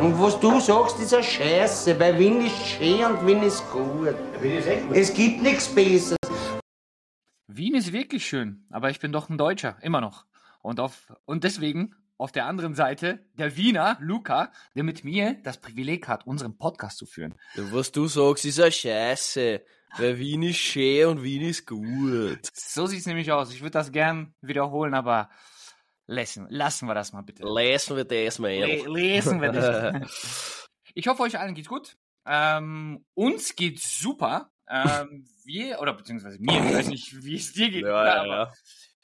[0.00, 4.14] Und was du sagst, ist eine Scheiße, weil Wien ist schön und Wien ist gut.
[4.92, 6.16] Es gibt nichts Besseres.
[7.48, 10.24] Wien ist wirklich schön, aber ich bin doch ein Deutscher, immer noch.
[10.62, 15.58] Und, auf, und deswegen auf der anderen Seite der Wiener, Luca, der mit mir das
[15.58, 17.34] Privileg hat, unseren Podcast zu führen.
[17.56, 19.62] Was du sagst, ist eine Scheiße.
[19.96, 22.38] Weil Wien ist schön und Wien ist gut.
[22.52, 23.52] So sieht's nämlich aus.
[23.52, 25.28] Ich würde das gern wiederholen, aber
[26.08, 27.44] lassen, lassen wir das mal bitte.
[27.44, 28.50] Lesen wir das mal.
[28.50, 30.68] Le lesen wir das.
[30.94, 31.96] ich hoffe, euch allen geht's gut.
[32.26, 34.50] Ähm, uns geht's super.
[34.68, 37.84] Ähm, wir, oder beziehungsweise mir, ich weiß nicht, wie es dir geht.
[37.84, 38.52] Ja, ja, ja.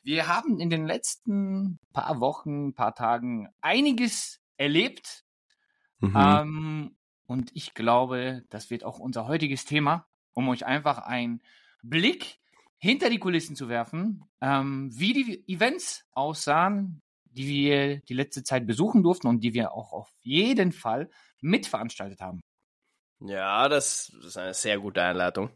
[0.03, 5.25] Wir haben in den letzten paar Wochen, paar Tagen einiges erlebt.
[6.01, 6.17] Mhm.
[6.17, 11.43] Ähm, und ich glaube, das wird auch unser heutiges Thema, um euch einfach einen
[11.83, 12.39] Blick
[12.77, 17.01] hinter die Kulissen zu werfen, ähm, wie die Events aussahen,
[17.35, 22.21] die wir die letzte Zeit besuchen durften und die wir auch auf jeden Fall mitveranstaltet
[22.21, 22.41] haben.
[23.21, 25.51] Ja, das, das ist eine sehr gute Einleitung.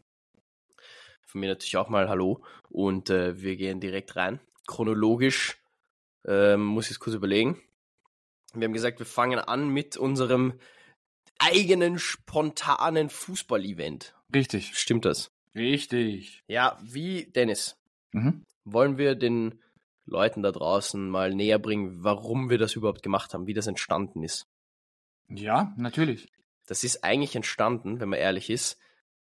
[1.25, 4.39] Von mir natürlich auch mal Hallo und äh, wir gehen direkt rein.
[4.67, 5.57] Chronologisch
[6.27, 7.61] ähm, muss ich es kurz überlegen.
[8.53, 10.59] Wir haben gesagt, wir fangen an mit unserem
[11.37, 14.15] eigenen spontanen Fußball-Event.
[14.33, 14.75] Richtig.
[14.75, 15.31] Stimmt das?
[15.55, 16.43] Richtig.
[16.47, 17.75] Ja, wie Dennis,
[18.11, 18.43] Mhm.
[18.65, 19.61] wollen wir den
[20.09, 24.23] Leuten da draußen mal näher bringen, warum wir das überhaupt gemacht haben, wie das entstanden
[24.23, 24.47] ist.
[25.27, 26.31] Ja, natürlich.
[26.65, 28.79] Das ist eigentlich entstanden, wenn man ehrlich ist,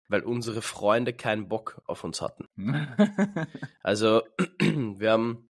[0.08, 2.48] weil unsere Freunde keinen Bock auf uns hatten.
[3.82, 4.24] Also,
[4.60, 5.50] wir haben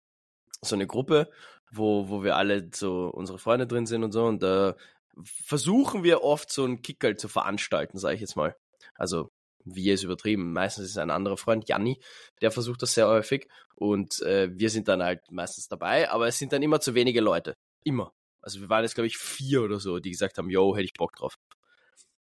[0.63, 1.31] so eine Gruppe,
[1.71, 4.77] wo, wo wir alle so unsere Freunde drin sind und so, und da
[5.25, 8.57] versuchen wir oft so einen Kickerl zu veranstalten, sage ich jetzt mal.
[8.95, 9.31] Also,
[9.65, 10.53] wir ist übertrieben.
[10.53, 12.01] Meistens ist es ein anderer Freund, Janni,
[12.41, 16.39] der versucht das sehr häufig und äh, wir sind dann halt meistens dabei, aber es
[16.39, 17.57] sind dann immer zu wenige Leute.
[17.85, 18.13] Immer.
[18.43, 20.95] Also wir waren jetzt, glaube ich, vier oder so, die gesagt haben, yo, hätte ich
[20.95, 21.39] Bock drauf.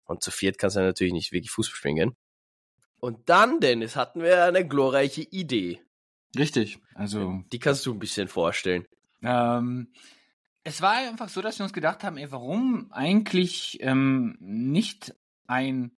[0.04, 2.16] Und zu viert kannst du natürlich nicht wirklich Fußball spielen gehen.
[3.00, 5.80] Und dann, Dennis, hatten wir eine glorreiche Idee.
[6.38, 6.78] Richtig.
[6.94, 8.86] Also, Die kannst du ein bisschen vorstellen.
[9.22, 9.92] Ähm,
[10.62, 15.14] es war einfach so, dass wir uns gedacht haben, ey, warum eigentlich ähm, nicht
[15.46, 15.92] ein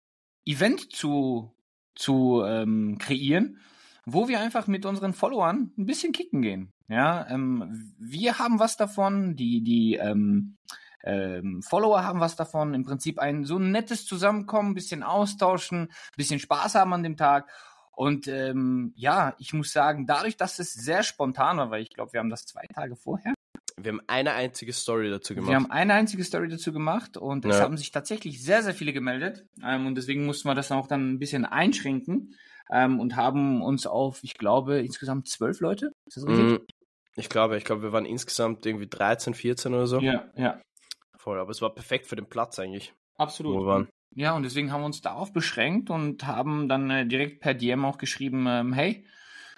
[0.47, 1.53] Event zu,
[1.95, 3.59] zu ähm, kreieren,
[4.05, 6.73] wo wir einfach mit unseren Followern ein bisschen kicken gehen.
[6.89, 10.57] Ja, ähm, wir haben was davon, die, die ähm,
[11.03, 16.17] ähm, Follower haben was davon, im Prinzip ein so nettes Zusammenkommen, ein bisschen austauschen, ein
[16.17, 17.51] bisschen Spaß haben an dem Tag.
[17.93, 22.13] Und ähm, ja, ich muss sagen, dadurch, dass es sehr spontan war, weil ich glaube,
[22.13, 23.35] wir haben das zwei Tage vorher.
[23.81, 25.51] Wir haben eine einzige Story dazu gemacht.
[25.51, 27.63] Wir haben eine einzige Story dazu gemacht und es Ja.
[27.65, 29.47] haben sich tatsächlich sehr, sehr viele gemeldet.
[29.65, 32.37] Ähm, und deswegen mussten wir das auch dann ein bisschen einschränken
[32.71, 35.91] ähm, und haben uns auf, ich glaube, insgesamt zwölf Leute.
[36.07, 36.61] Ist das richtig?
[36.61, 36.65] Mm,
[37.17, 39.99] Ich glaube, ich glaube, wir waren insgesamt irgendwie 13, 14 oder so.
[40.01, 40.61] Ja, ja.
[41.17, 42.95] Voll, aber es war perfekt für den Platz eigentlich.
[43.17, 43.55] Absolut.
[43.55, 43.89] Wo wir waren.
[44.15, 47.85] Ja, und deswegen haben wir uns darauf beschränkt und haben dann äh, direkt per DM
[47.85, 49.05] auch geschrieben, ähm, hey,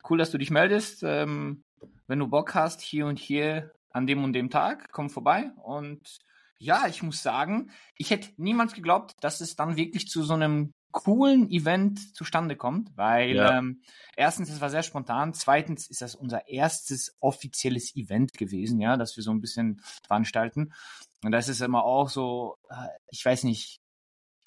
[0.08, 1.02] cool, dass du dich meldest.
[1.02, 1.62] Ähm,
[2.06, 5.50] wenn du Bock hast, hier und hier an dem und dem Tag, komm vorbei.
[5.62, 6.18] Und
[6.58, 10.72] ja, ich muss sagen, ich hätte niemals geglaubt, dass es dann wirklich zu so einem
[10.92, 13.58] coolen Event zustande kommt, weil Ja.
[13.58, 13.82] ähm,
[14.16, 19.16] erstens, es war sehr spontan, zweitens ist das unser erstes offizielles Event gewesen, ja, dass
[19.16, 20.72] wir so ein bisschen veranstalten.
[21.22, 23.80] Und das ist immer auch so, äh, ich weiß nicht,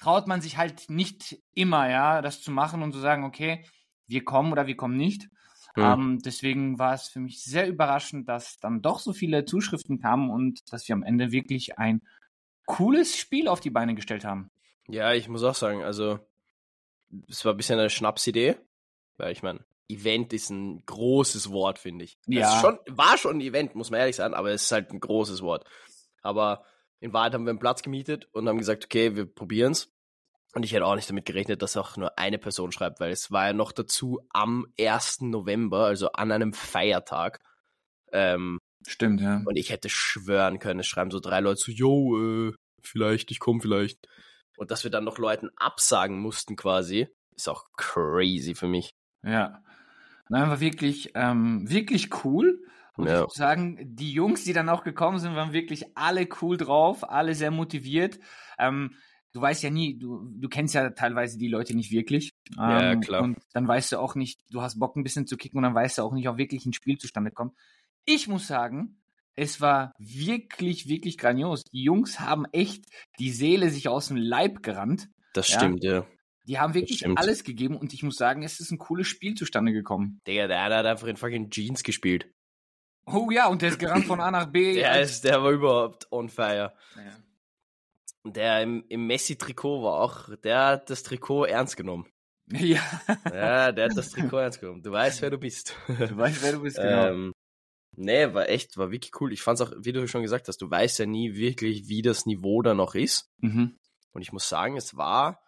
[0.00, 3.64] traut man sich halt nicht immer, ja, das zu machen und zu sagen, okay,
[4.08, 5.28] wir kommen oder wir kommen nicht.
[5.74, 5.82] Hm.
[5.82, 10.30] Ähm, deswegen war es für mich sehr überraschend, dass dann doch so viele Zuschriften kamen
[10.30, 12.02] und dass wir am Ende wirklich ein
[12.66, 14.50] cooles Spiel auf die Beine gestellt haben.
[14.88, 16.18] Ja, ich muss auch sagen, also
[17.28, 18.56] es war ein bisschen eine Schnapsidee,
[19.16, 22.16] weil ich meine, Event ist ein großes Wort, finde ich.
[22.26, 22.54] Ja.
[22.54, 25.00] Es schon, war schon ein Event, muss man ehrlich sagen, aber es ist halt ein
[25.00, 25.64] großes Wort.
[26.22, 26.64] Aber
[27.00, 29.92] in Wahrheit haben wir einen Platz gemietet und haben gesagt, okay, wir probieren's.
[30.52, 33.30] Und ich hätte auch nicht damit gerechnet, dass auch nur eine Person schreibt, weil es
[33.30, 35.20] war ja noch dazu am 1.
[35.22, 37.38] November, also an einem Feiertag.
[38.12, 39.42] Ähm, Stimmt, ja.
[39.44, 42.52] und ich hätte schwören können, es schreiben so drei Leute so, yo, äh,
[42.82, 44.08] vielleicht, ich komme vielleicht.
[44.56, 48.90] Und dass wir dann noch Leuten absagen mussten quasi, ist auch crazy für mich.
[49.22, 49.62] Ja.
[50.28, 52.62] Nein, war wirklich, ähm, wirklich cool.
[52.96, 53.20] Und Ja.
[53.20, 57.08] ich muss sagen, die Jungs, die dann auch gekommen sind, waren wirklich alle cool drauf,
[57.08, 58.18] alle sehr motiviert.
[58.58, 58.94] Ähm,
[59.32, 62.32] du weißt ja nie, du, du kennst ja teilweise die Leute nicht wirklich.
[62.58, 63.22] Ähm, Ja, klar.
[63.22, 65.74] Und dann weißt du auch nicht, du hast Bock ein bisschen zu kicken und dann
[65.74, 67.54] weißt du auch nicht, ob wirklich ein Spiel zustande kommt.
[68.04, 69.00] Ich muss sagen,
[69.36, 71.64] es war wirklich, wirklich grandios.
[71.64, 72.84] Die Jungs haben echt
[73.18, 75.08] die Seele sich aus dem Leib gerannt.
[75.34, 75.58] Das Ja.
[75.58, 76.06] stimmt, ja.
[76.46, 79.72] Die haben wirklich alles gegeben und ich muss sagen, es ist ein cooles Spiel zustande
[79.72, 80.20] gekommen.
[80.26, 82.26] Digga, der eine hat einfach in fucking Jeans gespielt.
[83.06, 84.74] Oh ja, und der ist gerannt von A nach B.
[84.74, 86.72] Der, ist, der war überhaupt on fire.
[86.96, 87.16] Ja.
[88.24, 92.06] Der im, im Messi-Trikot war auch, der hat das Trikot ernst genommen.
[92.52, 92.82] Ja.
[93.32, 94.82] Ja, der hat das Trikot ernst genommen.
[94.82, 95.76] Du weißt, wer du bist.
[95.86, 97.08] Du weißt, wer du bist, genau.
[97.08, 97.32] Ähm,
[97.96, 99.32] nee, war echt, war wirklich cool.
[99.32, 102.26] Ich fand's auch, wie du schon gesagt hast, du weißt ja nie wirklich, wie das
[102.26, 103.30] Niveau da noch ist.
[103.38, 103.76] mhm.
[104.12, 105.40] Und ich muss sagen, es war,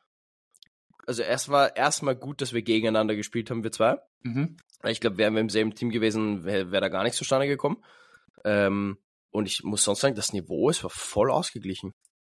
[1.06, 3.98] also erstmal, erstmal gut, dass wir gegeneinander gespielt haben, wir zwei.
[4.22, 4.56] Mhm.
[4.84, 7.82] Ich glaube, wären wir im selben Team gewesen, wäre wär da gar nichts zustande gekommen.
[8.44, 8.98] Ähm,
[9.30, 11.92] und ich muss sonst sagen, das Niveau, es war voll ausgeglichen.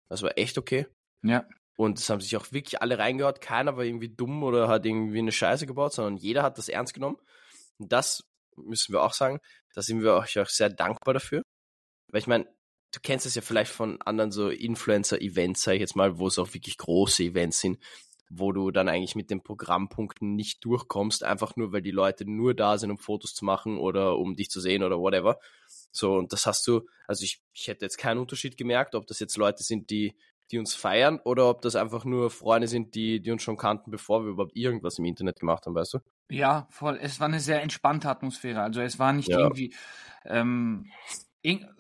[0.10, 0.88] Das war echt okay.
[1.24, 1.48] Ja.
[1.78, 3.42] Und es haben sich auch wirklich alle reingehört.
[3.42, 6.94] Keiner war irgendwie dumm oder hat irgendwie eine Scheiße gebaut, sondern jeder hat das ernst
[6.94, 7.18] genommen.
[7.78, 8.24] Und das
[8.56, 9.40] müssen wir auch sagen,
[9.74, 11.42] da sind wir euch auch sehr dankbar dafür.
[12.08, 12.46] Weil ich meine,
[12.94, 16.40] du kennst es ja vielleicht von anderen so Influencer-Events, sag ich jetzt mal, wo es
[16.40, 17.78] auch wirklich große Events sind,
[18.30, 22.54] wo du dann eigentlich mit den Programmpunkten nicht durchkommst, einfach nur, weil die Leute nur
[22.54, 25.40] da sind, um Fotos zu machen oder um dich zu sehen oder whatever.
[25.96, 29.20] So, und das hast du, also ich, ich hätte jetzt keinen Unterschied gemerkt, ob das
[29.20, 30.16] jetzt Leute sind, die,
[30.52, 33.92] die uns feiern oder ob das einfach nur Freunde sind, die, die uns schon kannten,
[33.92, 36.00] bevor wir überhaupt irgendwas im Internet gemacht haben, weißt du?
[36.30, 37.00] Ja, voll.
[37.02, 38.62] Es war eine sehr entspannte Atmosphäre.
[38.62, 39.40] Also es war nicht Ja.
[39.40, 39.74] irgendwie,
[40.26, 40.90] ähm,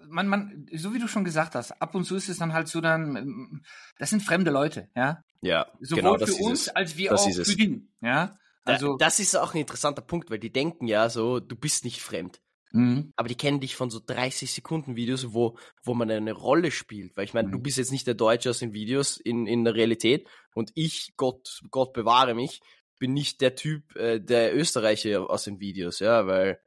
[0.07, 2.67] man, man, so wie du schon gesagt hast, ab und zu ist es dann halt
[2.67, 3.63] so dann, ähm,
[3.97, 5.21] das sind fremde Leute, ja.
[5.41, 6.69] Ja, Sowohl genau, das für ist uns es.
[6.69, 8.37] als wie Das auch für den, ja.
[8.63, 12.01] Also, das ist auch ein interessanter Punkt, weil die denken ja so, du bist nicht
[12.01, 12.41] fremd.
[12.71, 13.13] Mhm.
[13.15, 17.15] aber die kennen dich von so 30 Sekunden Videos, wo, wo man eine Rolle spielt.
[17.17, 17.63] Weil ich meine, du Mhm.
[17.63, 21.61] bist jetzt nicht der Deutsche aus den Videos in, in der Realität und ich, Gott,
[21.71, 22.61] Gott bewahre mich,
[22.99, 26.59] bin nicht der Typ, äh, der Österreicher aus den Videos, ja, weil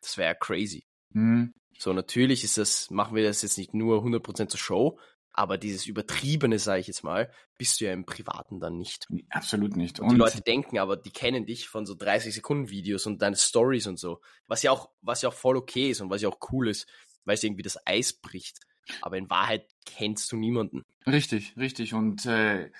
[0.00, 0.84] das wäre crazy.
[1.10, 1.54] Mhm.
[1.78, 4.98] So, natürlich ist das, machen wir das jetzt nicht nur 100% zur Show,
[5.36, 9.06] aber dieses Übertriebene, sage ich jetzt mal, bist du ja im Privaten dann nicht.
[9.28, 10.00] absolut nicht.
[10.00, 13.36] Und die Leute denken aber, die kennen dich von so 30 Sekunden Videos und deine
[13.36, 14.22] Stories und so.
[14.46, 16.88] Was ja auch, was ja auch voll okay ist und was ja auch cool ist,
[17.26, 18.60] weil es irgendwie das Eis bricht.
[19.02, 20.84] Aber in Wahrheit kennst du niemanden.
[21.06, 21.92] Richtig, richtig.
[21.92, 22.70] Und äh,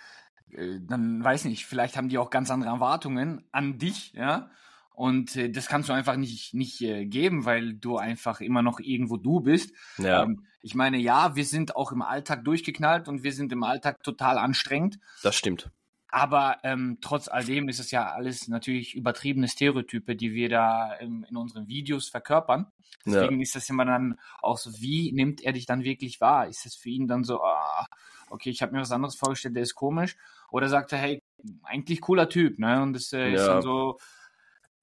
[0.53, 4.51] äh, dann weiß nicht, vielleicht haben die auch ganz andere Erwartungen an dich, ja.
[4.97, 8.81] Und äh, das kannst du einfach nicht, nicht äh, geben, weil du einfach immer noch
[8.81, 9.73] irgendwo du bist.
[9.99, 13.63] Ja, Ähm, ich meine, ja, wir sind auch im Alltag durchgeknallt und wir sind im
[13.63, 14.99] Alltag total anstrengend.
[15.23, 15.71] das stimmt.
[16.09, 21.27] Aber ähm, trotz alledem ist es ja alles natürlich übertriebene Stereotype, die wir da ähm,
[21.29, 22.67] in unseren Videos verkörpern.
[23.05, 26.49] Deswegen ist das immer dann auch so, wie nimmt er dich dann wirklich wahr?
[26.49, 27.87] Ist das für ihn dann so, ah,
[28.31, 30.17] okay, ich habe mir was anderes vorgestellt, der ist komisch?
[30.51, 31.23] Oder sagt er, hey,
[31.65, 32.83] eigentlich cooler Typ, ne?
[32.83, 33.55] Und das äh, ist Ja.
[33.55, 33.99] dann so,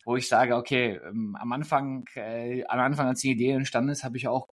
[0.05, 4.03] wo ich sage, okay, ähm, am Anfang, äh, am Anfang, als die Idee entstanden ist,
[4.03, 4.47] habe ich auch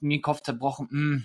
[0.00, 1.24] mir den Kopf zerbrochen, hm,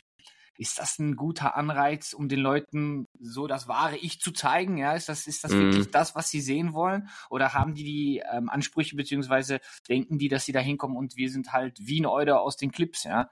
[0.57, 4.77] ist das ein guter Anreiz, um den Leuten so das wahre Ich zu zeigen?
[4.77, 5.59] Ja, ist das, ist das Mhm.
[5.59, 7.09] wirklich das, was sie sehen wollen?
[7.29, 11.29] Oder haben die die ähm, Ansprüche, beziehungsweise denken die, dass sie da hinkommen und wir
[11.29, 13.29] sind halt wie ein Euder aus den Clips, ja?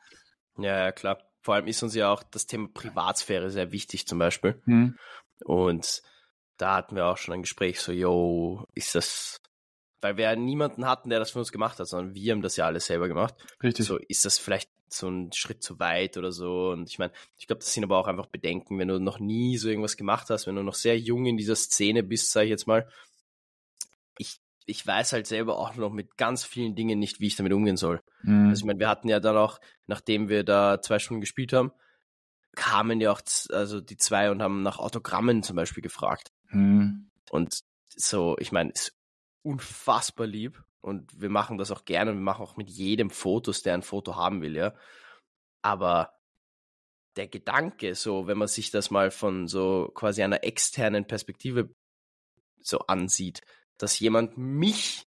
[0.58, 1.18] Ja, ja, klar.
[1.42, 4.62] Vor allem ist uns ja auch das Thema Privatsphäre sehr wichtig zum Beispiel.
[4.66, 4.98] Hm.
[5.44, 6.02] Und
[6.58, 9.42] da hatten wir auch schon ein Gespräch so, yo, ist das,
[10.06, 12.58] weil wir ja niemanden hatten, der das für uns gemacht hat, sondern wir haben das
[12.58, 13.34] ja alles selber gemacht.
[13.64, 13.88] Richtig.
[13.88, 16.70] So, ist das vielleicht so ein Schritt zu weit oder so?
[16.70, 19.58] Und ich meine, ich glaube, das sind aber auch einfach Bedenken, wenn du noch nie
[19.58, 22.52] so irgendwas gemacht hast, wenn du noch sehr jung in dieser Szene bist, sage ich
[22.52, 22.88] jetzt mal.
[24.20, 24.38] Ich,
[24.68, 27.76] ich weiß halt selber auch noch mit ganz vielen Dingen nicht, wie ich damit umgehen
[27.76, 28.00] soll.
[28.22, 28.50] Hm.
[28.50, 31.72] Also ich meine, wir hatten ja dann auch, nachdem wir da zwei Stunden gespielt haben,
[32.54, 36.32] kamen ja auch also die zwei und haben nach Autogrammen zum Beispiel gefragt.
[36.50, 37.10] Hm.
[37.32, 37.62] Und
[37.96, 38.94] so, ich meine, ist
[39.46, 43.62] unfassbar lieb und wir machen das auch gerne und wir machen auch mit jedem Fotos,
[43.62, 44.74] der ein Foto haben will, ja.
[45.62, 46.14] Aber
[47.16, 51.74] der Gedanke, so, wenn man sich das mal von so quasi einer externen Perspektive
[52.60, 53.42] so ansieht,
[53.78, 55.08] dass jemand mich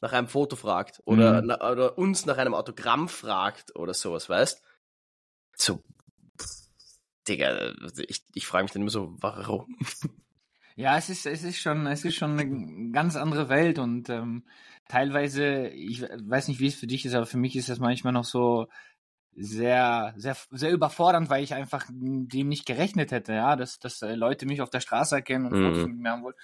[0.00, 1.48] nach einem Foto fragt oder, Mhm.
[1.48, 4.62] na, oder uns nach einem Autogramm fragt oder sowas, weißt?
[5.56, 5.82] So,
[6.38, 6.68] pff,
[7.26, 7.72] Digga,
[8.06, 9.78] ich, ich frage mich dann immer so, warum?
[10.78, 14.44] Ja, es ist, es ist schon, es ist schon eine ganz andere Welt und ähm,
[14.88, 18.12] teilweise, ich weiß nicht, wie es für dich ist, aber für mich ist das manchmal
[18.12, 18.66] noch so
[19.34, 24.14] sehr, sehr, sehr überfordernd, weil ich einfach dem nicht gerechnet hätte, ja, dass, dass äh,
[24.14, 25.58] Leute mich auf der Straße erkennen und Mhm.
[25.58, 26.36] Fotos mit mir haben wollen.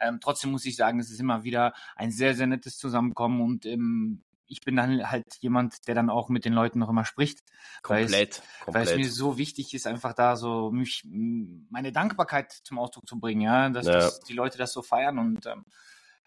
[0.00, 3.66] Ähm, trotzdem muss ich sagen, es ist immer wieder ein sehr, sehr nettes Zusammenkommen und
[3.66, 7.40] ähm, ich bin dann halt jemand, der dann auch mit den Leuten noch immer spricht.
[7.82, 12.52] Weil es- Komplett, weil es mir so wichtig ist, einfach da so mich, meine Dankbarkeit
[12.52, 13.92] zum Ausdruck zu bringen, ja, dass, Ja.
[13.92, 15.64] dass die Leute das so feiern und ähm,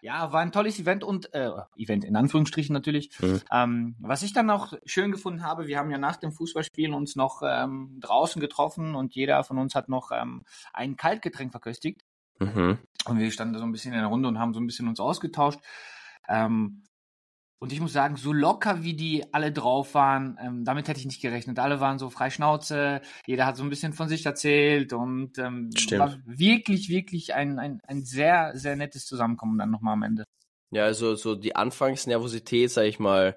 [0.02, 3.10] ja, war ein tolles Event und äh, Event in Anführungsstrichen natürlich.
[3.20, 3.40] Mhm.
[3.52, 7.16] Ähm, was ich dann auch schön gefunden habe, wir haben ja nach dem Fußballspiel uns
[7.16, 12.02] noch ähm, draußen getroffen und jeder von uns hat noch ähm, ein Kaltgetränk verköstigt
[12.38, 12.78] Mhm.
[13.04, 14.88] und wir standen da so ein bisschen in der Runde und haben so ein bisschen
[14.88, 15.60] uns ausgetauscht.
[16.28, 16.84] Ähm,
[17.60, 21.04] und ich muss sagen, so locker wie die alle drauf waren, ähm, damit hätte ich
[21.04, 21.58] nicht gerechnet.
[21.58, 25.70] Alle waren so frei Schnauze, jeder hat so ein bisschen von sich erzählt und ähm,
[25.76, 26.00] Stimmt.
[26.00, 30.24] war wirklich, wirklich ein, ein, ein sehr, sehr nettes Zusammenkommen dann nochmal am Ende.
[30.70, 33.36] Ja, also so die Anfangsnervosität, sag ich mal,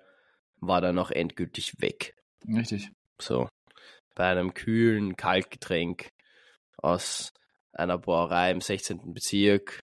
[0.61, 2.15] war dann auch endgültig weg.
[2.47, 2.91] Richtig.
[3.19, 3.49] So.
[4.15, 6.11] Bei einem kühlen Kaltgetränk
[6.77, 7.33] aus
[7.73, 9.13] einer Brauerei im 16.
[9.13, 9.81] Bezirk,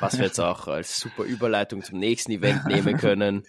[0.00, 3.46] was wir jetzt auch als super Überleitung zum nächsten Event nehmen können.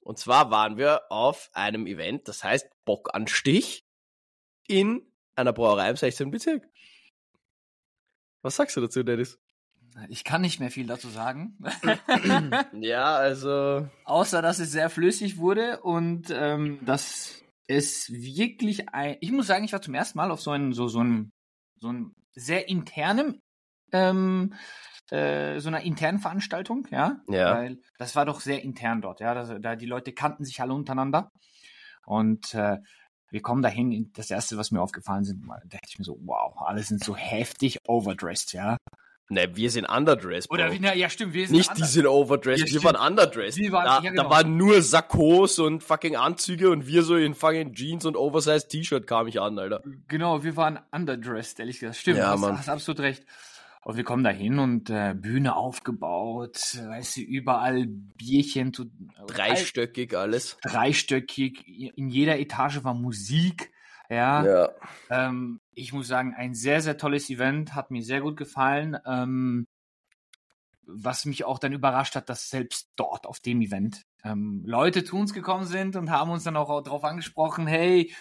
[0.00, 3.84] Und zwar waren wir auf einem Event, das heißt Bock an Stich
[4.66, 5.02] in
[5.34, 6.30] einer Brauerei im 16.
[6.30, 6.68] Bezirk.
[8.42, 9.38] Was sagst du dazu, Dennis?
[10.08, 11.56] Ich kann nicht mehr viel dazu sagen.
[12.72, 13.88] ja, also.
[14.04, 19.16] Außer, dass es sehr flüssig wurde und ähm, dass es wirklich ein.
[19.20, 21.30] Ich muss sagen, ich war zum ersten Mal auf so einem, so, so einem,
[21.78, 23.40] so einem sehr internem,
[23.92, 24.54] ähm,
[25.14, 27.16] äh, so einer internen Veranstaltung, ja.
[27.28, 27.54] Ja.
[27.54, 29.34] Weil das war doch sehr intern dort, ja.
[29.34, 31.30] Das, da die Leute kannten sich alle untereinander.
[32.06, 32.78] Und äh,
[33.30, 34.12] wir kommen dahin.
[34.14, 37.16] Das erste, was mir aufgefallen sind, da dachte ich mir so, wow, alle sind so
[37.16, 38.76] heftig overdressed, ja.
[39.30, 40.50] Ne, wir sind underdressed.
[40.50, 40.74] Oder Bro.
[40.74, 41.92] wie, na, ja, stimmt, wir sind Nicht die anders.
[41.94, 43.56] sind overdressed, Ja, wir waren underdressed.
[43.58, 44.24] Wir waren- da, ja, genau.
[44.24, 48.68] da waren nur Sakkos und fucking Anzüge und wir so in fucking Jeans und Oversized
[48.68, 49.82] T-Shirt kam ich an, Alter.
[50.08, 51.96] Genau, wir waren underdressed, ehrlich gesagt.
[51.96, 52.58] Stimmt, Ja, hast, Mann.
[52.58, 53.24] hast absolut recht.
[53.84, 58.86] Und wir kommen da hin und äh, Bühne aufgebaut, weißt du, überall Bierchen, zu,
[59.26, 60.56] Dreistöckig alles.
[60.62, 63.72] dreistöckig, in jeder Etage war Musik,
[64.08, 64.44] ja.
[64.44, 64.68] Ja.
[65.10, 68.96] Ähm, ich muss sagen, ein sehr, sehr tolles Event, hat mir sehr gut gefallen.
[69.06, 69.66] Ähm,
[70.86, 75.16] was mich auch dann überrascht hat, dass selbst dort auf dem Event ähm, Leute zu
[75.16, 78.14] uns gekommen sind und haben uns dann auch darauf angesprochen, hey,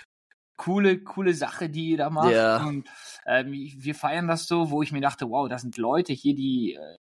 [0.64, 2.32] coole, coole Sache, die ihr da macht.
[2.32, 2.64] Ja.
[2.66, 2.88] Und
[3.26, 6.76] ähm, wir feiern das so, wo ich mir dachte, wow, das sind Leute hier, die,
[6.76, 6.98] äh,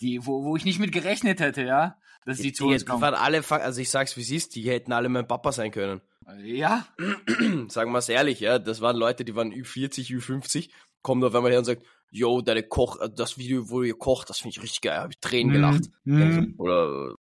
[0.00, 1.96] die, wo, wo ich nicht mit gerechnet hätte, ja,
[2.26, 3.00] dass die, Die, zu uns kommen.
[3.00, 6.02] waren alle, also ich sag's wie es ist, die hätten alle mein Papa sein können.
[6.42, 6.86] Ja,
[7.68, 10.68] Sagen wir's ehrlich, ja, das waren Leute, die waren Ü40, Ü50,
[11.00, 14.28] kommen auf einmal her und sagt, yo, deine Koch, äh, das Video, wo ihr kocht,
[14.28, 15.84] das finde ich richtig geil, habe ich Tränen gelacht.
[16.04, 16.54] Mhm.
[16.58, 17.14] Oder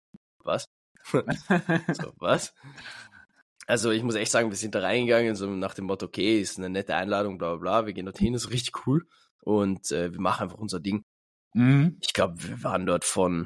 [0.43, 0.67] was?
[1.93, 2.53] So, was?
[3.67, 6.57] Also ich muss echt sagen, wir sind da reingegangen, so nach dem Motto, okay, ist
[6.57, 9.05] eine nette Einladung, bla bla bla, wir gehen dorthin, ist richtig cool
[9.41, 11.03] und äh, wir machen einfach unser Ding.
[11.53, 11.97] Mhm.
[12.01, 13.45] Ich glaube, wir waren dort von,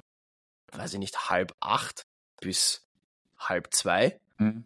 [0.74, 2.06] weiß ich nicht, halb acht
[2.40, 2.88] bis
[3.38, 4.66] halb zwei Mhm.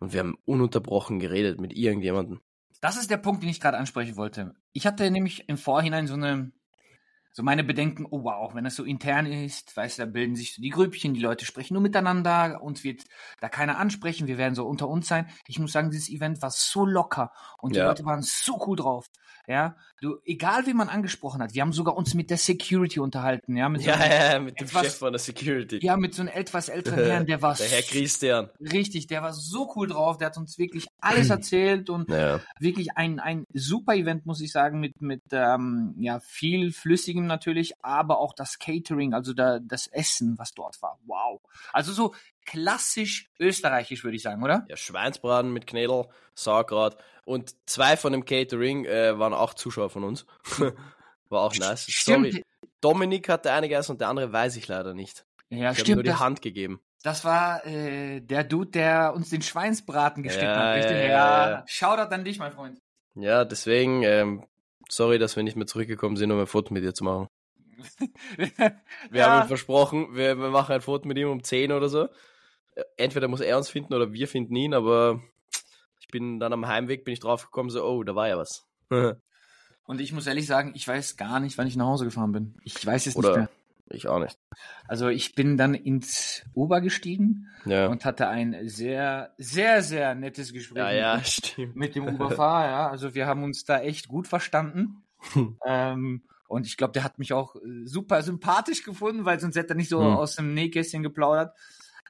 [0.00, 2.40] und wir haben ununterbrochen geredet mit irgendjemandem.
[2.80, 4.54] Das ist der Punkt, den ich gerade ansprechen wollte.
[4.72, 6.50] Ich hatte nämlich im Vorhinein so eine,
[7.36, 10.54] so meine Bedenken, oh wow, wenn das so intern ist, weißt du, da bilden sich
[10.54, 13.02] so die Grüppchen, die Leute sprechen nur miteinander, uns wird
[13.40, 15.26] da keiner ansprechen, wir werden so unter uns sein.
[15.48, 17.88] Ich muss sagen, dieses Event war so locker und die Ja.
[17.88, 19.08] Leute waren so cool drauf.
[19.46, 23.56] Ja, du, egal wen man angesprochen hat, wir haben sogar uns mit der Security unterhalten,
[23.58, 25.80] ja, mit so, Ja, ja, mit dem etwas- Chef von der Security.
[25.84, 28.48] ja, mit so einem etwas älteren Herrn, der war der Herr Christian.
[28.58, 32.40] richtig, der war so cool drauf, der hat uns wirklich alles erzählt und Ja.
[32.58, 37.74] wirklich ein, ein super Event, muss ich sagen, mit, mit ähm, ja, viel Flüssigem natürlich,
[37.82, 40.98] aber auch das Catering, also da, das Essen, was dort war.
[41.06, 41.40] Wow.
[41.72, 42.14] Also so
[42.46, 44.64] klassisch österreichisch, würde ich sagen, oder?
[44.68, 46.96] Ja, Schweinsbraten mit Knädel, Sauerkraut.
[47.24, 50.26] Und zwei von dem Catering äh, waren auch Zuschauer von uns.
[51.30, 51.86] War auch nice.
[51.90, 52.32] Stimmt.
[52.32, 52.44] Sorry.
[52.80, 55.24] Dominik hatte eine gegessen und der andere weiß ich leider nicht.
[55.48, 56.00] Ja, Ich habe nur stimmt.
[56.06, 56.80] die Das, Hand gegeben.
[57.02, 60.96] das war äh, der Dude, der uns den Schweinsbraten geschnitten Ja, hat, richtig?
[60.96, 61.64] ja, Ja, ja, ja.
[61.66, 62.78] Shoutout an dich, mein Freund.
[63.14, 64.44] Ja, deswegen, ähm,
[64.88, 67.28] sorry, dass wir nicht mehr zurückgekommen sind, um ein Foto mit dir zu machen.
[69.10, 72.04] Wir haben ihm versprochen, wir, wir machen ein Foto mit ihm um 10 oder so.
[72.74, 75.20] Äh, Entweder muss er uns finden oder wir finden ihn, aber
[76.00, 78.66] ich bin dann am Heimweg, bin ich draufgekommen, so, oh, da war ja was.
[79.86, 82.54] Und ich muss ehrlich sagen, ich weiß gar nicht, wann ich nach Hause gefahren bin.
[82.62, 83.48] Ich weiß es nicht Oder mehr.
[83.90, 84.38] Ich auch nicht.
[84.88, 90.52] Also ich bin dann ins Uber gestiegen Ja, und hatte ein sehr, sehr, sehr nettes
[90.52, 92.90] Gespräch ja, mit, ja, mit dem Uberfahrer.
[92.90, 95.02] Also wir haben uns da echt gut verstanden.
[95.66, 99.70] ähm, und ich glaube, der hat mich auch äh, super sympathisch gefunden, weil sonst hätte
[99.70, 100.14] er nicht so Hm.
[100.14, 101.56] aus dem Nähkästchen geplaudert.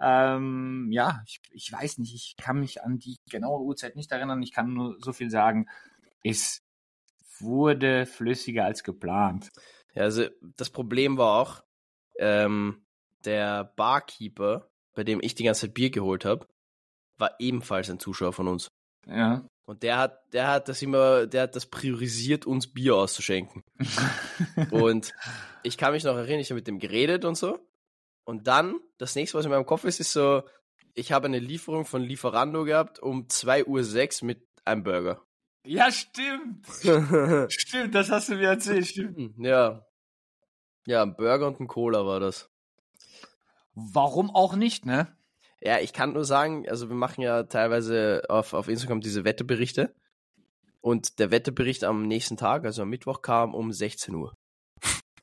[0.00, 4.42] Ähm, ja, ich, ich weiß nicht, ich kann mich an die genaue Uhrzeit nicht erinnern.
[4.42, 5.68] Ich kann nur so viel sagen,
[6.24, 6.62] es
[7.38, 9.50] wurde flüssiger als geplant.
[9.94, 11.64] Ja, also das Problem war auch,
[12.18, 12.84] ähm,
[13.24, 16.46] der Barkeeper, bei dem ich die ganze Zeit Bier geholt habe,
[17.16, 18.68] war ebenfalls ein Zuschauer von uns.
[19.06, 19.46] Ja.
[19.66, 23.62] Und der hat, der hat das immer, der hat das priorisiert, uns Bier auszuschenken.
[24.70, 25.14] Und
[25.62, 27.58] ich kann mich noch erinnern, ich habe mit dem geredet und so.
[28.24, 30.42] Und dann, das nächste, was in meinem Kopf ist, ist so,
[30.94, 35.22] ich habe eine Lieferung von Lieferando gehabt um 2.06 Uhr mit einem Burger.
[35.64, 36.66] Ja, stimmt.
[37.52, 39.34] Stimmt, das hast du mir erzählt, stimmt.
[39.38, 39.84] ja.
[40.86, 42.50] Ja, ein Burger und ein Cola war das.
[43.74, 45.16] Warum auch nicht, ne?
[45.60, 49.94] Ja, ich kann nur sagen, also wir machen ja teilweise auf, auf Instagram diese Wetteberichte.
[50.82, 54.36] Und der Wettebericht am nächsten Tag, also am Mittwoch, kam um 16 Uhr.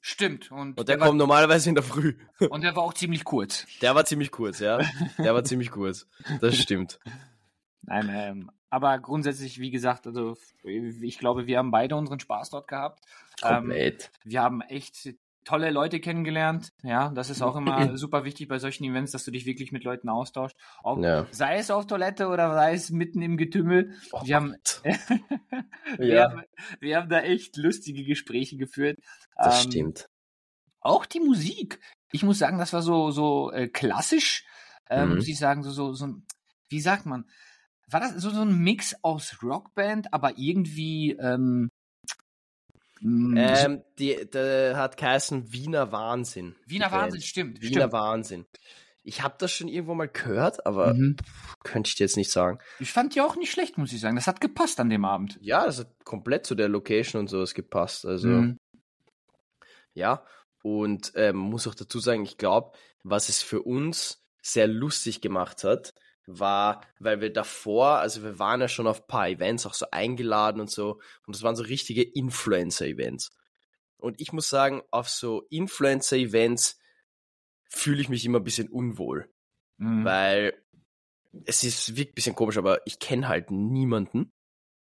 [0.02, 0.52] Stimmt.
[0.52, 2.16] Und, und der, der kommt normalerweise in der Früh.
[2.50, 3.68] Und der war auch ziemlich kurz.
[3.84, 4.80] Der war ziemlich kurz, ja.
[5.20, 6.08] Der war ziemlich kurz.
[6.40, 7.00] Das stimmt.
[7.84, 12.70] Nein, ähm, aber grundsätzlich, wie gesagt, also ich glaube, wir haben beide unseren Spaß dort
[12.70, 13.04] gehabt.
[13.42, 14.12] Komplett.
[14.14, 15.10] Ähm, wir haben echt
[15.44, 16.72] tolle Leute kennengelernt.
[16.82, 19.84] Ja, das ist auch immer super wichtig bei solchen Events, dass du dich wirklich mit
[19.84, 20.56] Leuten austauschst.
[20.84, 21.28] Ob, ja.
[21.32, 23.94] Sei es auf Toilette oder sei es mitten im Getümmel.
[24.14, 24.56] Oh, wir, haben,
[25.98, 26.30] wir, ja.
[26.30, 26.44] haben,
[26.80, 29.00] wir haben da echt lustige Gespräche geführt.
[29.36, 30.10] Das ähm, stimmt.
[30.80, 31.82] Auch die Musik.
[32.14, 34.46] Ich muss sagen, das war so, so äh, klassisch,
[34.90, 35.16] äh, mhm.
[35.16, 36.08] muss ich sagen, so, so, so,
[36.70, 37.26] wie sagt man?
[37.92, 41.70] War das so, so ein Mix aus Rockband, aber irgendwie ähm,
[43.00, 46.56] hm, ähm, die, der hat geheißen Wiener Wahnsinn.
[46.66, 47.62] Wiener Wahnsinn, stimmt.
[47.62, 47.94] Wiener stimmt.
[47.94, 48.46] Wahnsinn.
[49.04, 51.16] Ich habe das schon irgendwo mal gehört, aber mhm.
[51.64, 52.60] könnte ich dir jetzt nicht sagen.
[52.80, 54.16] Ich fand die auch nicht schlecht, muss ich sagen.
[54.16, 55.40] Das hat gepasst an dem Abend.
[55.42, 58.06] Ja, das hat komplett zu der Location und sowas gepasst.
[58.06, 58.58] Also, mhm.
[59.96, 60.24] ja.
[60.62, 65.64] Und ähm, muss auch dazu sagen, ich glaube, was es für uns sehr lustig gemacht
[65.64, 65.96] hat,
[66.40, 69.86] war, weil wir davor, also wir waren ja schon auf ein paar Events auch so
[69.92, 73.32] eingeladen und so, und das waren so richtige Influencer-Events.
[73.98, 76.80] Und ich muss sagen, auf so Influencer-Events
[77.70, 79.30] fühle ich mich immer ein bisschen unwohl,
[79.78, 80.04] mhm.
[80.04, 80.54] weil
[81.46, 84.32] es ist wirklich ein bisschen komisch, aber ich kenne halt niemanden,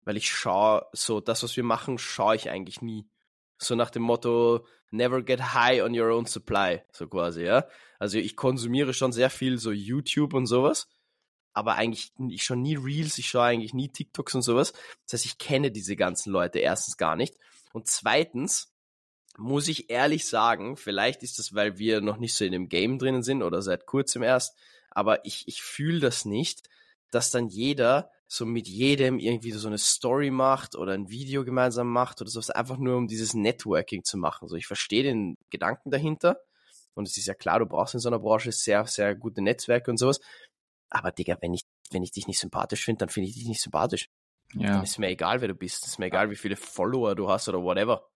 [0.03, 3.09] weil ich schaue so, das, was wir machen, schaue ich eigentlich nie.
[3.57, 7.67] So nach dem Motto, never get high on your own supply, so quasi, ja.
[7.99, 10.87] Also ich konsumiere schon sehr viel so YouTube und sowas,
[11.55, 14.73] aber eigentlich ich schon nie Reels, ich schaue eigentlich nie TikToks und sowas.
[15.05, 17.35] Das heißt, ich kenne diese ganzen Leute erstens gar nicht.
[17.73, 18.73] Und zweitens
[19.37, 22.99] muss ich ehrlich sagen, vielleicht ist das, weil wir noch nicht so in dem Game
[22.99, 24.57] drinnen sind oder seit kurzem erst,
[24.91, 26.69] aber ich, ich fühle das nicht,
[27.09, 31.91] dass dann jeder so mit jedem irgendwie so eine Story macht oder ein Video gemeinsam
[31.91, 34.47] macht oder sowas, einfach nur um dieses Networking zu machen.
[34.47, 36.39] So, ich verstehe den Gedanken dahinter
[36.95, 39.91] und es ist ja klar, du brauchst in so einer Branche sehr, sehr gute Netzwerke
[39.91, 40.19] und sowas.
[40.89, 43.61] Aber Digga, wenn ich, wenn ich dich nicht sympathisch finde, dann finde ich dich nicht
[43.61, 44.09] sympathisch.
[44.53, 44.73] Ja.
[44.73, 45.85] Dann ist mir egal, wer du bist.
[45.85, 48.07] ist mir egal, wie viele Follower du hast oder whatever.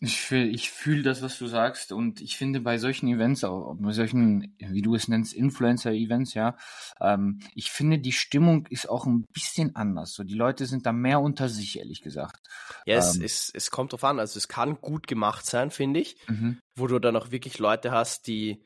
[0.00, 1.92] Ich fühle ich fühl das, was du sagst.
[1.92, 6.56] Und ich finde bei solchen Events, auch bei solchen, wie du es nennst, Influencer-Events, ja,
[7.00, 10.12] ähm, ich finde, die Stimmung ist auch ein bisschen anders.
[10.12, 12.40] So, die Leute sind da mehr unter sich, ehrlich gesagt.
[12.84, 14.18] Ja, es, ähm, es, es kommt drauf an.
[14.18, 16.58] Also es kann gut gemacht sein, finde ich, mhm.
[16.74, 18.64] wo du dann auch wirklich Leute hast, die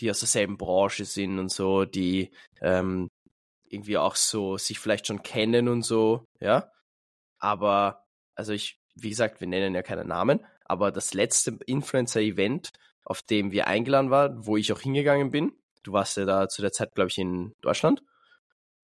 [0.00, 2.30] die aus derselben Branche sind und so, die
[2.60, 3.08] ähm,
[3.68, 6.70] irgendwie auch so sich vielleicht schon kennen und so, ja.
[7.38, 12.70] Aber, also ich, wie gesagt, wir nennen ja keine Namen, aber das letzte Influencer-Event,
[13.04, 16.62] auf dem wir eingeladen waren, wo ich auch hingegangen bin, du warst ja da zu
[16.62, 18.02] der Zeit, glaube ich, in Deutschland,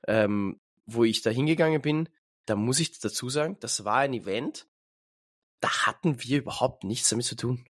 [0.07, 2.09] ähm, wo ich da hingegangen bin,
[2.45, 4.67] da muss ich dazu sagen, das war ein Event,
[5.59, 7.65] da hatten wir überhaupt nichts damit zu tun.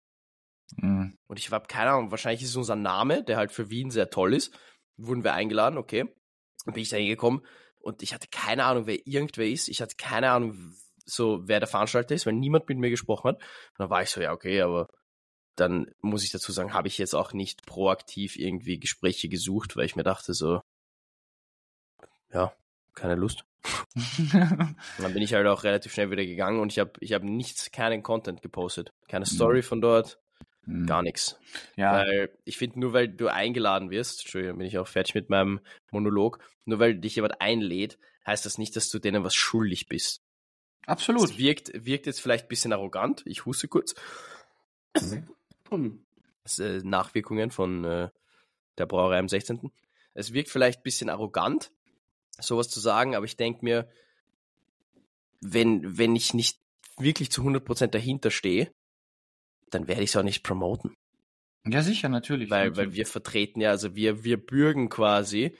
[0.78, 1.17] Mhm.
[1.28, 4.10] Und ich habe keine Ahnung, wahrscheinlich ist es unser Name, der halt für Wien sehr
[4.10, 4.58] toll ist.
[4.97, 6.06] Wurden wir eingeladen, okay.
[6.65, 7.41] Dann bin ich da hingekommen
[7.80, 9.67] und ich hatte keine Ahnung, wer irgendwer ist.
[9.67, 13.36] Ich hatte keine Ahnung, so wer der Veranstalter ist, weil niemand mit mir gesprochen hat.
[13.38, 14.88] Und dann war ich so, ja, okay, aber
[15.56, 19.86] dann muss ich dazu sagen, habe ich jetzt auch nicht proaktiv irgendwie Gespräche gesucht, weil
[19.86, 20.62] ich mir dachte so,
[22.32, 22.54] ja,
[22.93, 23.43] keine Lust.
[24.34, 27.71] dann bin ich halt auch relativ schnell wieder gegangen und ich habe ich hab nichts,
[27.71, 28.93] keinen Content gepostet.
[29.08, 29.63] Keine Story mhm.
[29.63, 30.19] von dort,
[30.65, 30.86] Mhm.
[30.86, 31.38] Gar nichts.
[31.76, 31.93] Ja.
[31.93, 35.60] Weil ich finde, nur weil du eingeladen wirst, Entschuldigung, bin ich auch fertig mit meinem
[35.91, 40.21] Monolog, nur weil dich jemand einlädt, heißt das nicht, dass du denen was schuldig bist.
[40.86, 41.23] Absolut.
[41.23, 43.23] Es wirkt, wirkt jetzt vielleicht ein bisschen arrogant.
[43.26, 43.95] Ich huste kurz.
[44.93, 48.10] Das, äh, Nachwirkungen von äh,
[48.78, 49.71] der Brauerei am 16.
[50.13, 51.71] Es wirkt vielleicht ein bisschen arrogant,
[52.39, 53.89] sowas zu sagen, aber ich denke mir,
[55.41, 56.60] wenn, wenn ich nicht
[56.97, 58.71] wirklich zu 100% dahinter stehe,
[59.74, 60.96] dann werde ich es auch nicht promoten.
[61.66, 62.50] Ja, sicher, natürlich.
[62.50, 62.90] Weil, natürlich.
[62.90, 65.56] weil wir vertreten ja, also wir, wir bürgen quasi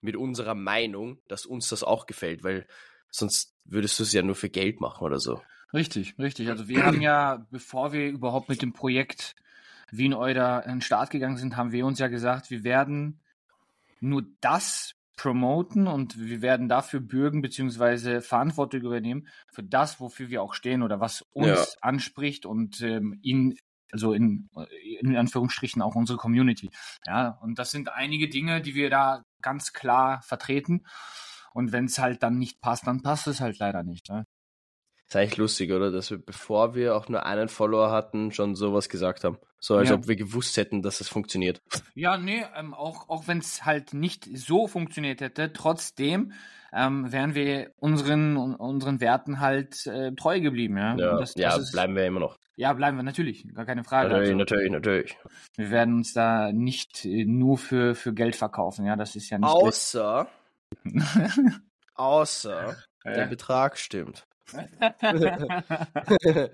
[0.00, 2.66] mit unserer Meinung, dass uns das auch gefällt, weil
[3.10, 5.40] sonst würdest du es ja nur für Geld machen oder so.
[5.72, 6.48] Richtig, richtig.
[6.48, 9.34] Also wir haben ja, bevor wir überhaupt mit dem Projekt
[9.90, 13.20] Wien Euder in den Start gegangen sind, haben wir uns ja gesagt, wir werden
[14.00, 18.20] nur das promoten und wir werden dafür bürgen bzw.
[18.20, 21.64] Verantwortung übernehmen für das, wofür wir auch stehen oder was uns ja.
[21.80, 23.56] anspricht und ähm, in
[23.92, 24.50] also in,
[25.00, 26.70] in Anführungsstrichen auch unsere Community.
[27.06, 30.84] Ja, und das sind einige Dinge, die wir da ganz klar vertreten.
[31.52, 34.10] Und wenn es halt dann nicht passt, dann passt es halt leider nicht.
[34.10, 34.26] Ne?
[35.08, 35.92] Ist eigentlich lustig, oder?
[35.92, 39.38] Dass wir, bevor wir auch nur einen Follower hatten, schon sowas gesagt haben.
[39.60, 39.94] So, als Ja.
[39.94, 41.60] ob wir gewusst hätten, dass es funktioniert.
[41.94, 46.32] Ja, nee, ähm, auch, auch wenn es halt nicht so funktioniert hätte, trotzdem
[46.72, 50.96] ähm, wären wir unseren, unseren Werten halt äh, treu geblieben, ja.
[50.96, 52.36] Ja, das, das ja ist, bleiben wir immer noch.
[52.56, 54.08] ja, bleiben wir natürlich, gar keine Frage.
[54.08, 55.16] Natürlich, Also, natürlich, natürlich.
[55.56, 59.38] wir werden uns da nicht äh, nur für, für Geld verkaufen, ja, das ist ja
[59.38, 59.48] nicht.
[59.48, 60.26] Außer,
[61.94, 63.26] außer der.
[63.26, 64.26] Betrag stimmt.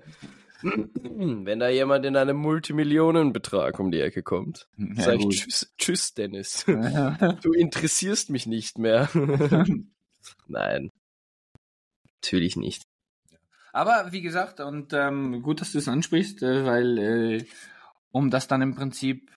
[0.63, 6.13] Wenn da jemand in einem Multimillionenbetrag um die Ecke kommt, Ja, sag ich tschüss, tschüss,
[6.13, 6.65] Dennis.
[7.41, 9.09] Du interessierst mich nicht mehr.
[10.47, 10.89] Nein.
[12.21, 12.83] Natürlich nicht.
[13.73, 17.45] Aber wie gesagt, und ähm, gut, dass du es ansprichst, äh, weil äh,
[18.11, 19.31] um das dann im Prinzip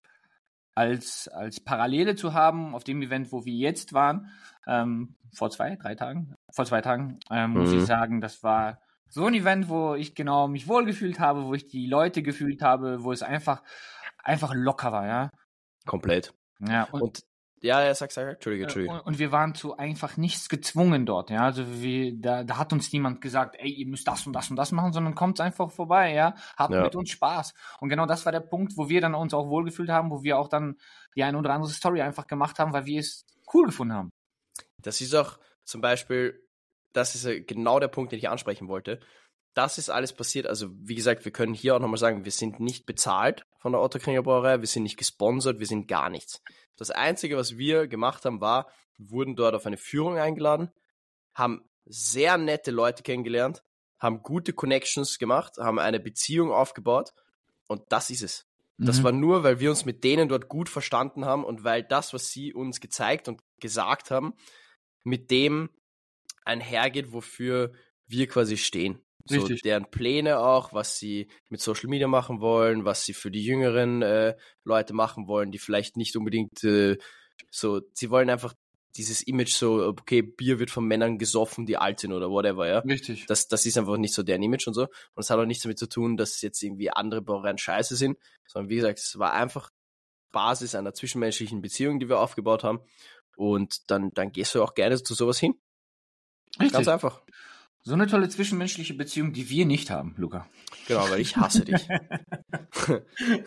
[0.76, 4.30] als, als Parallele zu haben auf dem Event, wo wir jetzt waren,
[4.66, 7.78] ähm, vor zwei, drei Tagen, vor zwei Tagen, ähm, muss Mhm.
[7.78, 11.68] ich sagen, das war so ein Event, wo ich genau mich wohlgefühlt habe, wo ich
[11.68, 13.62] die Leute gefühlt habe, wo es einfach,
[14.22, 15.30] einfach locker war, ja.
[15.86, 16.34] Komplett.
[16.60, 17.20] Ja, und, Und
[17.62, 18.92] ja, ja, sag, sag, Entschuldige, äh, Entschuldige.
[18.92, 21.42] Und, und wir waren zu einfach nichts gezwungen dort, ja.
[21.42, 24.56] Also wir, da, da hat uns niemand gesagt, ey, ihr müsst das und das und
[24.56, 26.34] das machen, sondern kommt einfach vorbei, ja.
[26.56, 26.82] Habt Ja.
[26.82, 27.54] mit uns Spaß.
[27.80, 30.38] Und genau das war der Punkt, wo wir dann uns auch wohlgefühlt haben, wo wir
[30.38, 30.76] auch dann
[31.14, 34.10] die eine oder andere Story einfach gemacht haben, weil wir es cool gefunden haben.
[34.82, 36.42] Das ist auch zum Beispiel,
[36.92, 39.00] das ist genau der Punkt, den ich ansprechen wollte.
[39.52, 40.46] Das ist alles passiert.
[40.46, 43.80] Also, wie gesagt, wir können hier auch nochmal sagen, wir sind nicht bezahlt von der
[43.80, 46.42] Otterkringer Brauerei, wir sind nicht gesponsert, wir sind gar nichts.
[46.76, 50.70] Das Einzige, was wir gemacht haben, war, wir wurden dort auf eine Führung eingeladen,
[51.34, 53.62] haben sehr nette Leute kennengelernt,
[53.98, 57.12] haben gute Connections gemacht, haben eine Beziehung aufgebaut
[57.66, 58.46] und das ist es.
[58.78, 59.04] Das Mhm.
[59.04, 62.28] war nur, weil wir uns mit denen dort gut verstanden haben und weil das, was
[62.28, 64.34] sie uns gezeigt und gesagt haben,
[65.06, 65.70] mit dem
[66.44, 67.72] einhergeht, wofür
[68.06, 69.00] wir quasi stehen.
[69.24, 69.62] So Richtig.
[69.62, 74.02] deren Pläne auch, was sie mit Social Media machen wollen, was sie für die jüngeren
[74.02, 76.96] äh, Leute machen wollen, die vielleicht nicht unbedingt äh,
[77.50, 78.54] so, sie wollen einfach
[78.96, 82.78] dieses Image so, okay, Bier wird von Männern gesoffen, die alt sind oder whatever, ja.
[82.78, 83.26] Richtig.
[83.26, 84.82] Das, das ist einfach nicht so deren Image und so.
[84.82, 88.16] Und es hat auch nichts damit zu tun, dass jetzt irgendwie andere Brauereien scheiße sind,
[88.46, 89.70] sondern wie gesagt, es war einfach
[90.32, 92.80] Basis einer zwischenmenschlichen Beziehung, die wir aufgebaut haben.
[93.36, 95.54] Und dann, dann gehst du auch gerne zu sowas hin.
[96.58, 96.88] Ganz Richtig.
[96.88, 97.22] einfach.
[97.82, 100.48] So eine tolle zwischenmenschliche Beziehung, die wir nicht haben, Luca.
[100.88, 101.86] Genau, weil ich hasse dich.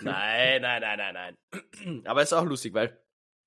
[0.01, 2.01] nein, nein, nein, nein, nein.
[2.05, 2.97] Aber es ist auch lustig, weil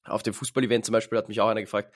[0.05, 1.95] auf dem Fußballevent zum Beispiel hat mich auch einer gefragt,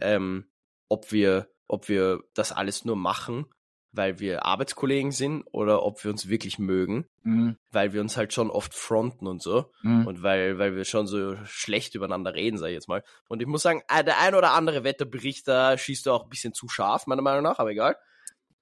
[0.00, 0.50] ähm,
[0.88, 3.46] ob wir, ob wir das alles nur machen,
[3.92, 7.56] weil wir Arbeitskollegen sind oder ob wir uns wirklich mögen, Mhm.
[7.70, 10.06] weil wir uns halt schon oft fronten und so Mhm.
[10.06, 13.02] und weil, weil wir schon so schlecht übereinander reden, sag ich jetzt mal.
[13.28, 16.52] Und ich muss sagen, äh, der ein oder andere Wetterbericht, da schießt auch ein bisschen
[16.54, 17.96] zu scharf, meiner Meinung nach, aber egal.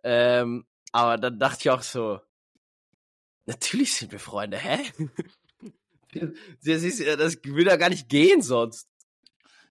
[0.05, 2.21] Ähm, aber dann dachte ich auch so,
[3.47, 4.79] natürlich sind wir Freunde, hä?
[6.65, 8.89] Das, ist, ja- das würde ja gar nicht gehen sonst.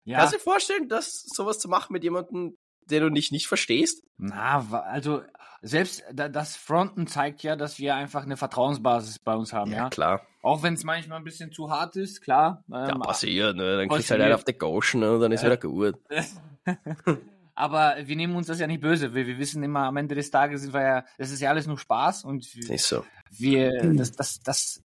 [0.04, 3.48] Ja, Kannst du dir vorstellen, das sowas zu machen mit jemandem, den du nicht, nicht
[3.48, 4.04] verstehst?
[4.18, 5.22] na, also
[5.62, 9.90] selbst da- das Fronten zeigt ja, dass wir einfach eine Vertrauensbasis bei uns haben, ja.
[9.90, 10.22] klar.
[10.42, 12.64] Auch wenn es manchmal ein bisschen zu hart ist, klar.
[12.68, 13.78] Ja, Ähm, passiert, ne?
[13.78, 15.12] Dann kriegst du halt einen auf die Gauschen ne?
[15.14, 15.48] und dann ist Ja.
[15.48, 15.96] wieder gut.
[17.56, 19.14] aber wir nehmen uns das ja nicht böse.
[19.14, 21.68] Wir, wir wissen immer, am Ende des Tages sind wir ja, das ist ja alles
[21.68, 23.06] nur Spaß und wir, Ist so.
[23.32, 24.84] wir das, das, das,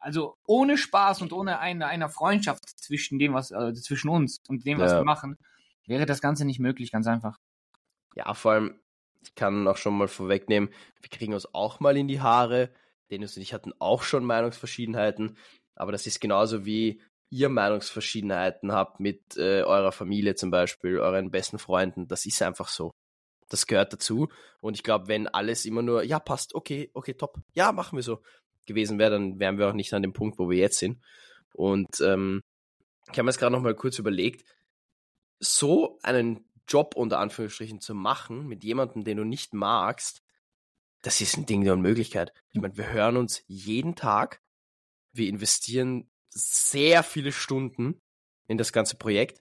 [0.00, 4.64] also ohne Spaß und ohne eine, eine Freundschaft zwischen dem, was, äh, zwischen uns und
[4.66, 4.98] dem, was Ja.
[4.98, 5.36] wir machen,
[5.88, 7.38] wäre das Ganze nicht möglich, ganz einfach.
[8.14, 8.80] Ja, vor allem,
[9.22, 10.70] ich kann auch schon mal vorwegnehmen,
[11.00, 12.70] wir kriegen uns auch mal in die Haare.
[13.10, 15.38] Dennis und ich hatten auch schon Meinungsverschiedenheiten,
[15.74, 21.30] aber das ist genauso wie ihr Meinungsverschiedenheiten habt mit äh, eurer Familie zum Beispiel, euren
[21.30, 22.08] besten Freunden.
[22.08, 22.92] Das ist einfach so.
[23.48, 24.28] Das gehört dazu.
[24.60, 28.02] Und ich glaube, wenn alles immer nur, ja, passt, okay, okay, top, ja, machen wir
[28.02, 28.22] so,
[28.66, 31.02] gewesen wäre, dann wären wir auch nicht an dem Punkt, wo wir jetzt sind.
[31.54, 32.42] Und ähm,
[33.10, 34.44] ich habe mir jetzt gerade noch mal kurz überlegt,
[35.40, 40.22] so einen Job unter Anführungsstrichen zu machen mit jemandem, den du nicht magst,
[41.02, 42.32] das ist ein Ding der Unmöglichkeit.
[42.50, 44.42] Ich meine, wir hören uns jeden Tag,
[45.12, 48.00] wir investieren sehr viele Stunden
[48.46, 49.40] in das ganze Projekt.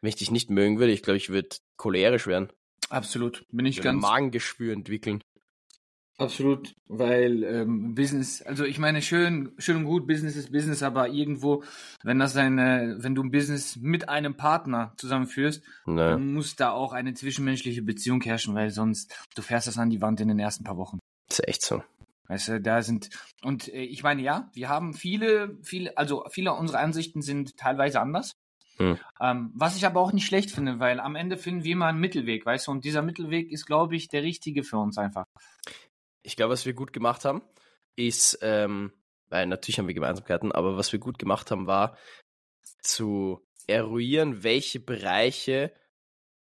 [0.00, 2.52] Wenn ich dich nicht mögen würde, ich glaube, ich würde cholerisch werden.
[2.88, 3.46] Absolut.
[3.50, 5.22] Bin ich Ich ganz Magengeschwür entwickeln.
[6.20, 11.08] Absolut, weil ähm, Business, also ich meine, schön, schön und gut, Business ist Business, aber
[11.08, 11.64] irgendwo,
[12.02, 16.72] wenn das eine, wenn du ein Business mit einem Partner zusammenführst, Ne, dann muss da
[16.72, 20.38] auch eine zwischenmenschliche Beziehung herrschen, weil sonst du fährst das an die Wand in den
[20.38, 20.98] ersten paar Wochen.
[21.30, 21.82] ist echt so.
[22.28, 23.08] Weißt du, da sind
[23.42, 27.98] und äh, ich meine ja, wir haben viele, viele, also viele unserer Ansichten sind teilweise
[27.98, 28.36] anders.
[28.76, 28.98] Hm.
[29.20, 32.00] Ähm, was ich aber auch nicht schlecht finde, weil am Ende finden wir mal einen
[32.00, 35.24] Mittelweg, weißt du, und dieser Mittelweg ist, glaube ich, der richtige für uns einfach.
[36.22, 37.42] Ich glaube, was wir gut gemacht haben,
[37.96, 38.92] ist, ähm,
[39.28, 41.96] weil natürlich haben wir Gemeinsamkeiten, aber was wir gut gemacht haben, war
[42.82, 45.72] zu eruieren, welche Bereiche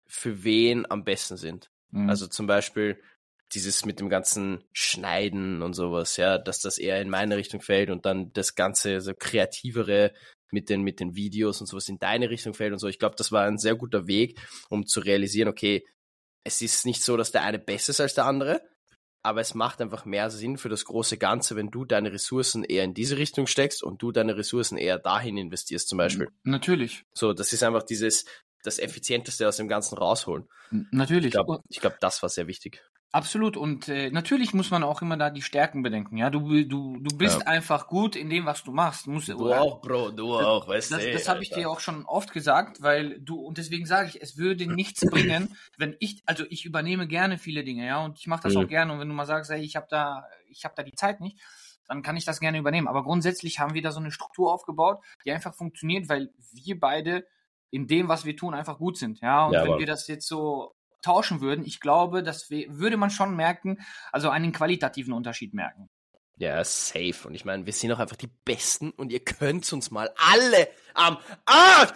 [0.06, 1.70] für wen am besten sind.
[1.90, 2.10] Mhm.
[2.10, 3.00] Also zum Beispiel
[3.52, 7.90] dieses mit dem ganzen Schneiden und sowas, ja, dass das eher in meine Richtung fällt
[7.90, 10.12] und dann das ganze so kreativere
[10.50, 12.88] mit den, mit den Videos und sowas in deine Richtung fällt und so.
[12.88, 15.84] Ich glaube, das war ein sehr guter Weg, um zu realisieren, okay,
[16.44, 18.62] es ist nicht so, dass der eine besser ist als der andere,
[19.24, 22.84] aber es macht einfach mehr Sinn für das große Ganze, wenn du deine Ressourcen eher
[22.84, 26.28] in diese Richtung steckst und du deine Ressourcen eher dahin investierst, zum Beispiel.
[26.42, 27.04] Natürlich.
[27.14, 28.26] So, das ist einfach dieses,
[28.62, 30.46] das Effizienteste aus dem Ganzen rausholen.
[30.90, 31.26] Natürlich.
[31.26, 32.82] Ich glaube, glaub, das war sehr wichtig.
[33.14, 33.56] Absolut.
[33.56, 36.16] Und äh, natürlich muss man auch immer da die Stärken bedenken.
[36.16, 37.46] Ja, du, du, du bist ja.
[37.46, 39.06] einfach gut in dem, was du machst.
[39.06, 40.96] Du, musst, du auch, Bro, du auch, weißt du.
[40.96, 44.20] Das, das habe ich dir auch schon oft gesagt, weil du, und deswegen sage ich,
[44.20, 48.26] es würde nichts bringen, wenn ich, also ich übernehme gerne viele Dinge, ja, und ich
[48.26, 48.64] mache das mhm.
[48.64, 48.92] auch gerne.
[48.92, 51.38] Und wenn du mal sagst, ey, ich habe da, ich habe da die Zeit nicht,
[51.86, 52.88] dann kann ich das gerne übernehmen.
[52.88, 57.28] Aber grundsätzlich haben wir da so eine Struktur aufgebaut, die einfach funktioniert, weil wir beide
[57.70, 59.20] in dem, was wir tun, einfach gut sind.
[59.20, 60.74] Ja, und ja, wenn wir das jetzt so
[61.04, 63.78] tauschen würden, ich glaube, das würde man schon merken,
[64.12, 65.88] also einen qualitativen Unterschied merken.
[66.36, 67.28] Ja, safe.
[67.28, 70.68] Und ich meine, wir sind auch einfach die Besten und ihr könnt uns mal alle
[70.94, 71.92] am Arsch.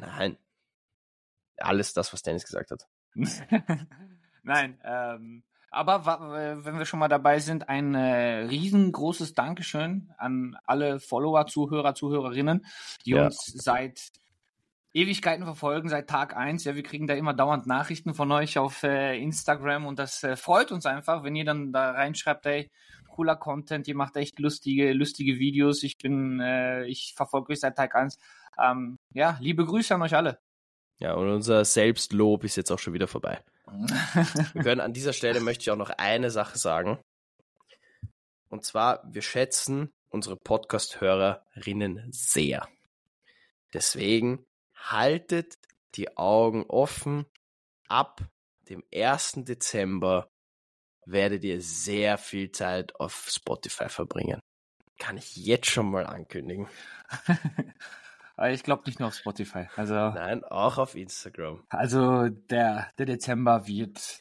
[0.00, 0.36] Nein.
[1.56, 2.86] Alles das, was Dennis gesagt hat.
[4.42, 6.04] Nein, ähm, aber
[6.64, 12.66] wenn wir schon mal dabei sind, ein äh, riesengroßes Dankeschön an alle Follower, Zuhörer, Zuhörerinnen,
[13.06, 13.26] die ja.
[13.26, 14.12] uns seit
[14.94, 16.64] Ewigkeiten verfolgen seit Tag eins.
[16.64, 20.36] Ja, wir kriegen da immer dauernd Nachrichten von euch auf äh, Instagram und das äh,
[20.36, 22.70] freut uns einfach, wenn ihr dann da reinschreibt, ey,
[23.08, 25.82] cooler Content, ihr macht echt lustige, lustige Videos.
[25.82, 28.18] Ich bin, äh, ich verfolge euch seit Tag eins.
[28.62, 30.38] Ähm, ja, liebe Grüße an euch alle.
[30.98, 33.42] Ja, und unser Selbstlob ist jetzt auch schon wieder vorbei.
[34.52, 36.98] wir können an dieser Stelle möchte ich auch noch eine Sache sagen.
[38.50, 42.68] Und zwar, wir schätzen unsere Podcast-Hörerinnen sehr.
[43.72, 44.44] Deswegen
[44.90, 45.58] haltet
[45.94, 47.26] die Augen offen.
[47.88, 48.22] Ab
[48.68, 49.44] dem 1.
[49.44, 50.28] Dezember
[51.04, 54.40] werdet ihr sehr viel Zeit auf Spotify verbringen.
[54.98, 56.68] Kann ich jetzt schon mal ankündigen.
[58.50, 59.66] ich glaube nicht nur auf Spotify.
[59.76, 61.64] Also, Nein, auch auf Instagram.
[61.68, 64.20] Also der, der Dezember wird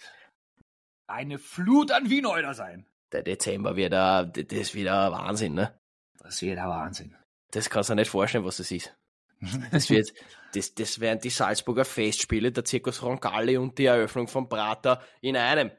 [1.08, 2.88] eine Flut an Wieneuder sein.
[3.12, 5.78] Der Dezember wird da, das ist wieder Wahnsinn, ne?
[6.20, 7.16] Das wird der Wahnsinn.
[7.52, 8.96] Das kannst du dir nicht vorstellen, was das ist.
[9.72, 10.14] Das wird,
[10.54, 15.36] das, das wären die Salzburger Festspiele, der Zirkus Roncalli und die Eröffnung von Prater in
[15.36, 15.72] einem.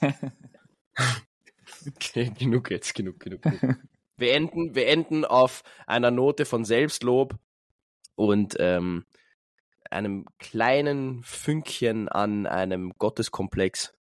[1.86, 3.42] okay, genug jetzt, genug, genug.
[3.42, 3.60] genug.
[4.18, 7.38] Wir enden, wir enden auf einer Note von Selbstlob
[8.14, 9.04] und ähm,
[9.90, 13.94] einem kleinen Fünkchen an einem Gotteskomplex.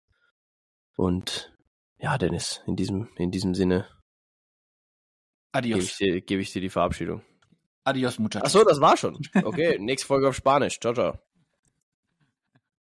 [0.95, 1.54] Und
[1.98, 3.89] ja, Dennis, in diesem, in diesem Sinne
[5.52, 5.98] Adios.
[5.98, 7.21] Gebe ich, gebe ich dir die Verabschiedung.
[7.86, 8.48] Adios, muchachos.
[8.48, 9.19] Achso, das war schon.
[9.43, 10.80] Okay, nächste Folge auf Spanisch.
[10.80, 11.19] Ciao, ciao.